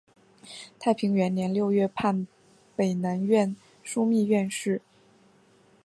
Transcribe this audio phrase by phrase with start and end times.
[0.79, 2.25] 太平元年六月判
[2.75, 3.55] 北南院
[3.85, 4.81] 枢密院事。